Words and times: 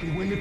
Aquí 0.00 0.08
huele 0.16 0.38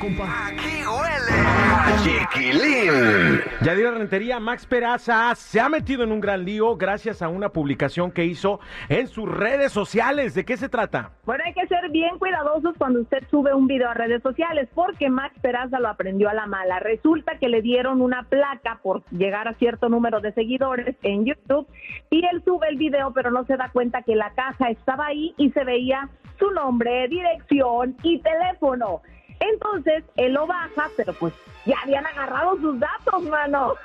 a 1.35 1.97
chiquilín. 2.01 3.41
Yadira 3.61 3.91
Rentería, 3.91 4.39
Max 4.39 4.65
Peraza 4.65 5.35
se 5.35 5.59
ha 5.59 5.67
metido 5.67 6.03
en 6.05 6.13
un 6.13 6.21
gran 6.21 6.45
lío 6.45 6.77
gracias 6.77 7.21
a 7.21 7.27
una 7.27 7.49
publicación 7.49 8.09
que 8.11 8.23
hizo 8.23 8.61
en 8.87 9.09
sus 9.09 9.29
redes 9.29 9.73
sociales. 9.73 10.33
¿De 10.33 10.45
qué 10.45 10.55
se 10.55 10.69
trata? 10.69 11.11
Bueno, 11.25 11.43
hay 11.45 11.53
que 11.53 11.67
ser 11.67 11.89
bien 11.89 12.17
cuidadosos 12.19 12.73
cuando 12.77 13.01
usted 13.01 13.27
sube 13.29 13.53
un 13.53 13.67
video 13.67 13.89
a 13.89 13.93
redes 13.93 14.23
sociales, 14.23 14.69
porque 14.73 15.09
Max 15.09 15.35
Peraza 15.41 15.77
lo 15.81 15.89
aprendió 15.89 16.29
a 16.29 16.33
la 16.33 16.45
mala. 16.45 16.79
Resulta 16.79 17.37
que 17.37 17.49
le 17.49 17.61
dieron 17.61 18.01
una 18.01 18.23
placa 18.23 18.79
por 18.81 19.03
llegar 19.09 19.49
a 19.49 19.55
cierto 19.55 19.89
número 19.89 20.21
de 20.21 20.31
seguidores 20.31 20.95
en 21.03 21.25
YouTube 21.25 21.67
y 22.09 22.25
él 22.31 22.41
sube 22.45 22.69
el 22.69 22.77
video, 22.77 23.11
pero 23.11 23.29
no 23.29 23.43
se 23.43 23.57
da 23.57 23.67
cuenta 23.73 24.03
que 24.03 24.15
la 24.15 24.31
caja 24.35 24.69
estaba 24.69 25.07
ahí 25.07 25.33
y 25.35 25.51
se 25.51 25.65
veía 25.65 26.07
su 26.39 26.49
nombre, 26.51 27.09
dirección 27.09 27.97
y 28.03 28.21
teléfono. 28.21 29.01
Entonces 29.39 30.03
él 30.17 30.33
lo 30.33 30.47
baja, 30.47 30.89
pero 30.97 31.13
pues 31.13 31.33
ya 31.65 31.77
habían 31.83 32.05
agarrado 32.05 32.57
sus 32.57 32.79
datos, 32.79 33.23
mano. 33.23 33.75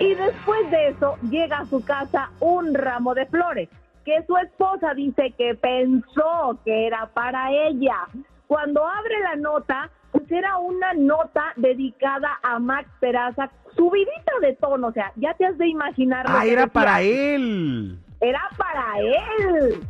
Y 0.00 0.14
después 0.14 0.68
de 0.72 0.88
eso 0.88 1.16
llega 1.30 1.58
a 1.58 1.66
su 1.66 1.84
casa 1.84 2.30
un 2.40 2.74
ramo 2.74 3.14
de 3.14 3.26
flores 3.26 3.68
que 4.08 4.24
su 4.26 4.36
esposa 4.38 4.94
dice 4.94 5.34
que 5.36 5.54
pensó 5.54 6.58
que 6.64 6.86
era 6.86 7.10
para 7.12 7.52
ella. 7.52 8.08
Cuando 8.46 8.82
abre 8.82 9.20
la 9.20 9.36
nota, 9.36 9.90
pues 10.12 10.32
era 10.32 10.56
una 10.56 10.94
nota 10.94 11.52
dedicada 11.56 12.38
a 12.42 12.58
Max 12.58 12.88
Peraza, 13.00 13.50
subidita 13.76 14.32
de 14.40 14.54
tono, 14.54 14.86
o 14.86 14.92
sea, 14.92 15.12
ya 15.16 15.34
te 15.34 15.44
has 15.44 15.58
de 15.58 15.68
imaginar. 15.68 16.24
Ah, 16.26 16.46
era 16.46 16.66
para 16.66 17.02
él. 17.02 17.98
Era 18.20 18.42
para 18.56 18.98
él. 18.98 19.80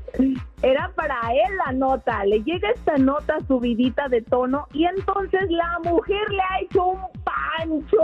Era 0.62 0.90
para 0.94 1.20
él 1.32 1.56
la 1.66 1.72
nota. 1.72 2.24
Le 2.24 2.42
llega 2.42 2.70
esta 2.70 2.96
nota 2.98 3.38
subidita 3.46 4.08
de 4.08 4.22
tono 4.22 4.66
y 4.72 4.84
entonces 4.84 5.50
la 5.50 5.78
mujer 5.84 6.28
le 6.30 6.42
ha 6.42 6.60
hecho 6.60 6.84
un 6.86 7.00
pancho. 7.24 8.02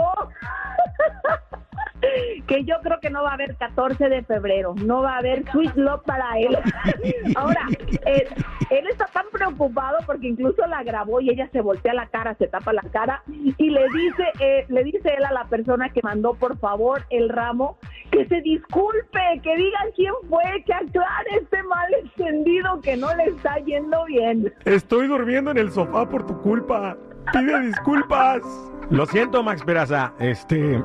que 2.47 2.63
yo 2.63 2.75
creo 2.81 2.99
que 2.99 3.09
no 3.09 3.23
va 3.23 3.31
a 3.31 3.33
haber 3.33 3.55
14 3.55 4.09
de 4.09 4.23
febrero, 4.23 4.75
no 4.75 5.01
va 5.01 5.15
a 5.15 5.17
haber 5.19 5.43
Sweet 5.51 5.75
Love 5.75 6.03
para 6.03 6.37
él. 6.39 6.57
Ahora, 7.35 7.67
él, 8.05 8.27
él 8.69 8.87
está 8.87 9.05
tan 9.07 9.25
preocupado 9.31 9.97
porque 10.05 10.27
incluso 10.27 10.65
la 10.67 10.83
grabó 10.83 11.19
y 11.21 11.29
ella 11.29 11.49
se 11.51 11.61
voltea 11.61 11.93
la 11.93 12.07
cara, 12.07 12.35
se 12.35 12.47
tapa 12.47 12.73
la 12.73 12.83
cara 12.91 13.23
y 13.27 13.69
le 13.69 13.83
dice, 13.89 14.23
eh, 14.39 14.65
le 14.69 14.83
dice 14.83 15.15
él 15.17 15.25
a 15.25 15.31
la 15.31 15.45
persona 15.45 15.89
que 15.89 16.01
mandó 16.03 16.33
por 16.35 16.57
favor 16.57 17.03
el 17.09 17.29
ramo 17.29 17.77
que 18.15 18.25
se 18.27 18.41
disculpe, 18.41 19.19
que 19.43 19.55
diga 19.57 19.79
quién 19.95 20.13
fue, 20.29 20.63
que 20.65 20.73
aclare 20.73 21.29
este 21.41 21.57
malentendido 21.63 22.79
que 22.81 22.95
no 22.95 23.13
le 23.15 23.25
está 23.25 23.57
yendo 23.65 24.05
bien. 24.05 24.53
Estoy 24.63 25.07
durmiendo 25.07 25.51
en 25.51 25.57
el 25.57 25.71
sofá 25.71 26.07
por 26.07 26.25
tu 26.25 26.39
culpa. 26.41 26.97
Pide 27.31 27.59
disculpas. 27.61 28.41
Lo 28.89 29.05
siento, 29.07 29.41
Max 29.41 29.63
Peraza. 29.63 30.13
Este. 30.19 30.81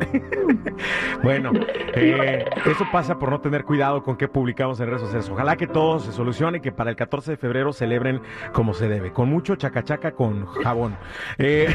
bueno, 1.22 1.52
eh, 1.94 2.46
eso 2.64 2.86
pasa 2.90 3.18
por 3.18 3.30
no 3.30 3.40
tener 3.40 3.64
cuidado 3.64 4.02
con 4.02 4.16
qué 4.16 4.26
publicamos 4.26 4.80
en 4.80 4.86
redes 4.86 5.02
sociales. 5.02 5.28
Ojalá 5.28 5.56
que 5.56 5.66
todo 5.66 5.98
se 5.98 6.12
solucione 6.12 6.58
y 6.58 6.60
que 6.60 6.72
para 6.72 6.90
el 6.90 6.96
14 6.96 7.32
de 7.32 7.36
febrero 7.36 7.72
celebren 7.72 8.22
como 8.52 8.72
se 8.72 8.88
debe, 8.88 9.12
con 9.12 9.28
mucho 9.28 9.54
chacachaca 9.56 10.12
con 10.12 10.46
jabón. 10.46 10.96
Eh, 11.36 11.74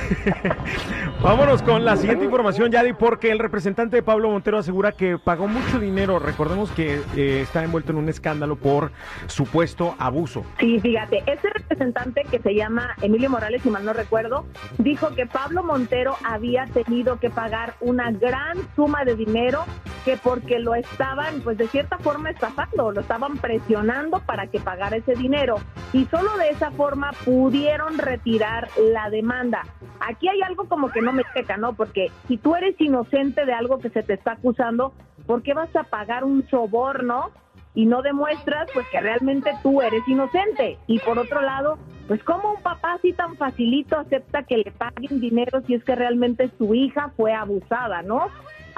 vámonos 1.22 1.62
con 1.62 1.86
la 1.86 1.96
siguiente 1.96 2.26
información, 2.26 2.72
Yadi, 2.72 2.94
porque 2.94 3.32
el 3.32 3.38
representante 3.38 3.98
de 3.98 4.04
Pablo 4.04 4.32
Montero 4.32 4.58
asegura 4.58 4.94
que 4.94 5.20
pagó 5.20 5.48
mucho 5.48 5.80
dinero. 5.80 6.18
Recordemos 6.18 6.72
que 6.72 7.02
eh, 7.16 7.42
está 7.42 7.64
envuelto 7.64 7.92
en 7.92 8.00
un 8.00 8.10
escándalo 8.10 8.56
por 8.56 8.92
supuesto 9.28 9.96
abuso. 10.00 10.44
Sí, 10.60 10.80
fíjate, 10.80 11.24
ese 11.28 11.50
representante 11.50 12.24
que 12.32 12.40
se 12.40 12.56
llama 12.56 12.96
Emilio 13.02 13.30
Morales, 13.30 13.62
si 13.62 13.70
mal 13.70 13.86
no 13.86 13.94
recuerdo, 13.94 14.46
dijo 14.78 15.10
que 15.16 15.26
Pablo 15.26 15.64
Montero 15.64 16.16
había 16.24 16.66
tenido 16.68 17.20
que 17.20 17.30
pagar 17.30 17.76
una 17.82 18.12
gran 18.12 18.58
suma 18.76 19.04
de 19.06 19.16
dinero 19.16 19.66
que 20.04 20.18
porque 20.18 20.60
lo 20.60 20.76
estaban, 20.76 21.42
pues 21.42 21.58
de 21.58 21.68
cierta 21.68 21.98
forma 21.98 22.30
estafando, 22.30 22.92
lo 22.92 23.02
estaban 23.02 23.38
presionando 23.38 24.20
para 24.20 24.48
que 24.48 24.60
pagara 24.60 24.98
ese 24.98 25.16
dinero 25.16 25.56
y 25.94 26.06
solo 26.06 26.38
de 26.38 26.50
esa 26.50 26.72
forma 26.72 27.12
pudieron 27.26 27.98
retirar 27.98 28.70
la 28.78 29.10
demanda. 29.10 29.64
Aquí 30.00 30.28
hay 30.28 30.42
algo 30.42 30.66
como 30.66 30.92
que 30.92 31.02
no 31.02 31.12
me 31.12 31.24
checa, 31.34 31.58
¿no? 31.58 31.74
Porque 31.74 32.12
si 32.28 32.38
tú 32.38 32.56
eres 32.56 32.80
inocente 32.80 33.46
de 33.46 33.54
algo 33.54 33.80
que 33.80 33.90
se 33.90 34.04
te 34.04 34.14
está 34.14 34.34
acusando, 34.34 34.94
¿por 35.26 35.42
qué 35.42 35.54
vas 35.54 35.76
a 35.76 35.84
pagar 35.84 36.24
un 36.24 36.48
soborno? 36.50 37.32
y 37.76 37.86
no 37.86 38.02
demuestras 38.02 38.70
pues 38.74 38.88
que 38.90 39.02
realmente 39.02 39.52
tú 39.62 39.82
eres 39.82 40.08
inocente. 40.08 40.80
Y 40.88 41.00
por 41.00 41.20
otro 41.20 41.42
lado, 41.42 41.78
pues 42.08 42.24
como 42.24 42.54
un 42.54 42.62
papá 42.62 42.94
así 42.94 43.14
tan 43.14 43.36
facilito 43.36 43.98
acepta 43.98 44.44
que 44.44 44.58
le 44.58 44.72
paguen 44.72 45.20
dinero 45.20 45.62
si 45.66 45.74
es 45.74 45.84
que 45.84 45.96
realmente 45.96 46.50
su 46.58 46.74
hija 46.76 47.12
fue 47.18 47.34
abusada, 47.34 48.02
¿no? 48.02 48.28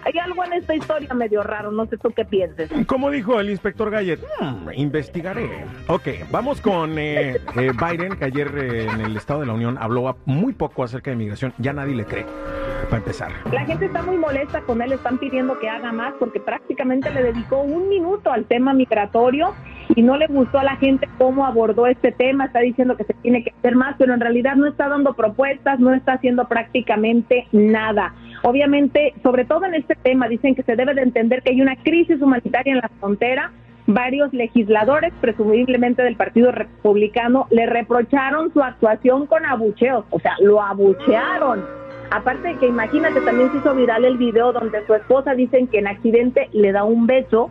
Hay 0.05 0.13
algo 0.19 0.45
en 0.45 0.53
esta 0.53 0.75
historia 0.75 1.11
medio 1.15 1.41
raro, 1.43 1.71
no 1.71 1.85
sé 1.87 1.97
tú 1.97 2.11
qué 2.15 2.23
pienses. 2.23 2.69
Como 2.85 3.09
dijo 3.09 3.39
el 3.39 3.49
inspector 3.49 3.89
Gallet, 3.89 4.19
"Hmm, 4.39 4.69
investigaré. 4.75 5.65
Ok, 5.87 6.07
vamos 6.31 6.61
con 6.61 6.97
eh, 6.99 7.37
eh, 7.55 7.71
Biden, 7.73 8.15
que 8.15 8.25
ayer 8.25 8.47
eh, 8.57 8.83
en 8.85 9.01
el 9.01 9.17
Estado 9.17 9.41
de 9.41 9.47
la 9.47 9.53
Unión 9.53 9.77
habló 9.81 10.15
muy 10.25 10.53
poco 10.53 10.83
acerca 10.83 11.09
de 11.09 11.17
migración. 11.17 11.51
Ya 11.57 11.73
nadie 11.73 11.95
le 11.95 12.05
cree, 12.05 12.25
para 12.85 12.97
empezar. 12.97 13.31
La 13.51 13.65
gente 13.65 13.85
está 13.87 14.03
muy 14.03 14.17
molesta 14.17 14.61
con 14.61 14.81
él, 14.83 14.91
están 14.93 15.17
pidiendo 15.17 15.57
que 15.59 15.67
haga 15.67 15.91
más 15.91 16.13
porque 16.19 16.39
prácticamente 16.39 17.09
le 17.11 17.23
dedicó 17.23 17.57
un 17.57 17.89
minuto 17.89 18.31
al 18.31 18.45
tema 18.45 18.73
migratorio 18.73 19.55
y 19.97 20.03
no 20.03 20.15
le 20.15 20.27
gustó 20.27 20.59
a 20.59 20.63
la 20.63 20.75
gente 20.75 21.09
cómo 21.17 21.43
abordó 21.43 21.87
este 21.87 22.11
tema, 22.11 22.45
está 22.45 22.59
diciendo 22.59 22.95
que 22.95 23.03
se 23.03 23.15
tiene 23.15 23.43
que 23.43 23.51
hacer 23.57 23.75
más, 23.75 23.95
pero 23.97 24.13
en 24.13 24.19
realidad 24.19 24.55
no 24.55 24.67
está 24.67 24.87
dando 24.87 25.15
propuestas, 25.15 25.79
no 25.79 25.91
está 25.91 26.13
haciendo 26.13 26.47
prácticamente 26.47 27.47
nada. 27.51 28.13
Obviamente, 28.43 29.15
sobre 29.23 29.45
todo 29.45 29.65
en 29.65 29.73
este 29.73 29.95
tema, 29.95 30.27
dicen 30.27 30.53
que 30.53 30.61
se 30.61 30.75
debe 30.75 30.93
de 30.93 31.01
entender 31.01 31.41
que 31.41 31.49
hay 31.49 31.61
una 31.61 31.75
crisis 31.77 32.21
humanitaria 32.21 32.73
en 32.73 32.79
la 32.79 32.91
frontera. 32.99 33.51
Varios 33.87 34.31
legisladores, 34.33 35.13
presumiblemente 35.19 36.03
del 36.03 36.15
Partido 36.15 36.51
Republicano, 36.51 37.47
le 37.49 37.65
reprocharon 37.65 38.53
su 38.53 38.61
actuación 38.61 39.25
con 39.25 39.47
abucheos, 39.47 40.05
o 40.11 40.19
sea, 40.19 40.35
lo 40.39 40.61
abuchearon. 40.61 41.65
Aparte 42.11 42.49
de 42.49 42.55
que 42.57 42.67
imagínate, 42.67 43.19
también 43.21 43.51
se 43.51 43.57
hizo 43.57 43.73
viral 43.73 44.05
el 44.05 44.19
video 44.19 44.53
donde 44.53 44.85
su 44.85 44.93
esposa 44.93 45.33
dicen 45.33 45.65
que 45.65 45.79
en 45.79 45.87
accidente 45.87 46.49
le 46.53 46.71
da 46.71 46.83
un 46.83 47.07
beso 47.07 47.49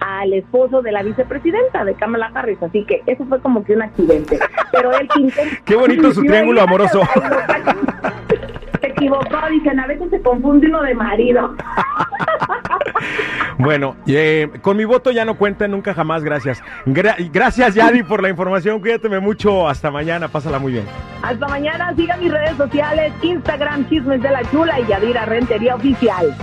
al 0.00 0.32
esposo 0.32 0.82
de 0.82 0.92
la 0.92 1.02
vicepresidenta 1.02 1.84
de 1.84 1.94
Kamala 1.94 2.30
Harris, 2.34 2.62
así 2.62 2.84
que 2.84 3.02
eso 3.06 3.24
fue 3.26 3.40
como 3.40 3.64
que 3.64 3.74
un 3.74 3.82
accidente. 3.82 4.38
Pero 4.72 4.92
él 4.98 5.08
pintó... 5.14 5.40
Qué 5.64 5.76
bonito 5.76 6.12
su 6.12 6.22
triángulo 6.22 6.62
amoroso. 6.62 7.02
Se 8.80 8.86
equivocó, 8.88 9.38
dicen, 9.50 9.80
a 9.80 9.86
veces 9.86 10.10
se 10.10 10.20
confunde 10.20 10.66
uno 10.68 10.82
de 10.82 10.94
marido. 10.94 11.54
Bueno, 13.58 13.96
eh, 14.06 14.50
con 14.62 14.76
mi 14.76 14.84
voto 14.84 15.10
ya 15.10 15.24
no 15.24 15.36
cuenta 15.36 15.68
nunca 15.68 15.94
jamás, 15.94 16.22
gracias. 16.24 16.62
Gra- 16.86 17.16
gracias, 17.32 17.74
Yadi, 17.74 18.02
por 18.02 18.22
la 18.22 18.28
información. 18.28 18.80
Cuídate 18.80 19.08
mucho. 19.20 19.68
Hasta 19.68 19.90
mañana. 19.90 20.28
Pásala 20.28 20.58
muy 20.58 20.72
bien. 20.72 20.84
Hasta 21.22 21.46
mañana, 21.48 21.94
sigan 21.96 22.20
mis 22.20 22.32
redes 22.32 22.56
sociales, 22.56 23.12
Instagram, 23.22 23.88
Chismes 23.88 24.20
de 24.22 24.30
la 24.30 24.42
Chula 24.50 24.80
y 24.80 24.86
Yadira 24.86 25.24
Rentería 25.24 25.76
Oficial. 25.76 26.34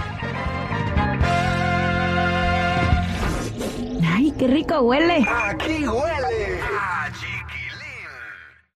Qué 4.41 4.47
rico 4.47 4.81
huele! 4.81 5.23
Aquí 5.29 5.87
huele 5.87 6.50